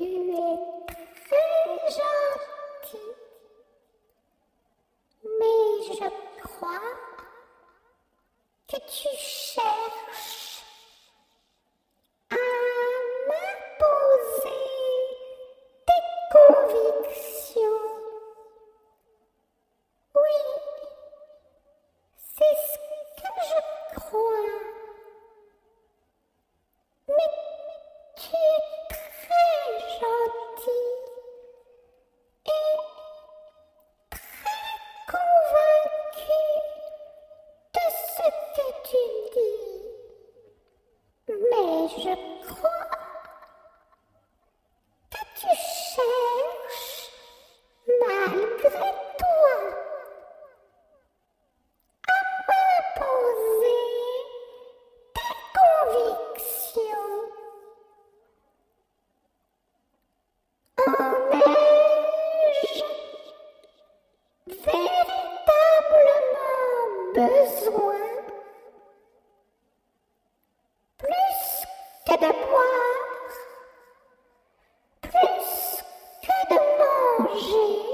Tu 0.00 0.06
es 0.06 0.56
très 1.28 1.90
gentil, 1.90 2.96
mais 5.24 5.94
je 5.94 6.08
crois 6.42 6.80
que 38.90 39.19
de 72.20 72.26
boire, 72.26 73.32
plus 75.02 75.82
que 76.22 76.54
de 76.54 76.58
manger. 76.78 77.89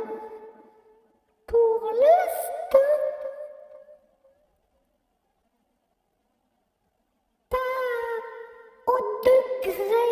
au 9.25 9.67
degré 9.67 10.11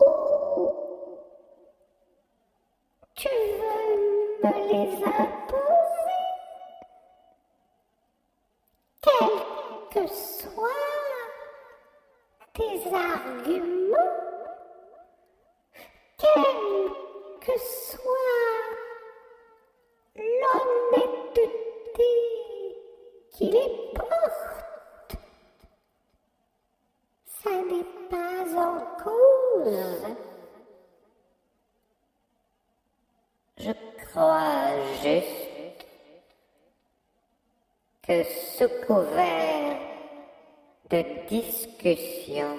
où 0.00 0.04
tu 3.14 3.28
veux 3.28 3.96
me 4.42 4.52
les 4.68 4.90
imposer? 5.04 6.24
Quels 9.02 9.42
que 9.92 10.04
soient 10.12 10.68
tes 12.52 12.78
arguments, 12.94 14.16
quelle 16.18 16.90
que 17.40 17.58
soit 17.58 18.12
l'honnêteté 20.16 21.50
qui 23.32 23.44
les 23.50 23.85
Je 33.58 33.72
crois 34.06 34.72
juste 35.02 35.86
que 38.02 38.22
sous 38.22 38.68
couvert 38.86 39.78
de 40.90 41.02
discussion, 41.28 42.58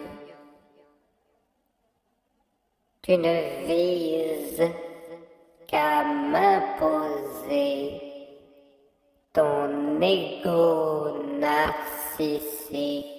tu 3.01 3.17
ne 3.17 3.65
vises 3.65 4.71
qu'à 5.67 6.03
m'imposer 6.03 8.01
ton 9.33 10.01
ego 10.01 11.23
narcissique. 11.39 13.16